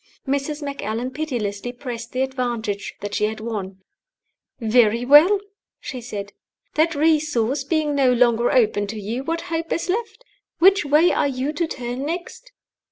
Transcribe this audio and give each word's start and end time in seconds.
Mrs. 0.27 0.63
Macallan 0.63 1.11
pitilessly 1.11 1.71
pressed 1.71 2.11
the 2.11 2.23
advantage 2.23 2.95
that 3.01 3.13
she 3.13 3.25
had 3.25 3.39
won. 3.39 3.83
"Very 4.59 5.05
well," 5.05 5.39
she 5.79 6.01
said, 6.01 6.33
"that 6.73 6.95
resource 6.95 7.63
being 7.63 7.93
no 7.93 8.11
longer 8.11 8.51
open 8.51 8.87
to 8.87 8.99
you, 8.99 9.23
what 9.23 9.41
hope 9.41 9.71
is 9.71 9.89
left? 9.89 10.25
Which 10.57 10.83
way 10.83 11.11
are 11.13 11.27
you 11.27 11.53
to 11.53 11.67
turn 11.67 12.03
next?" 12.03 12.51